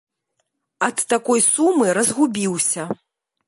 Ад 0.87 1.03
такой 1.13 1.39
сумы 1.51 1.93
разгубіўся. 2.01 2.91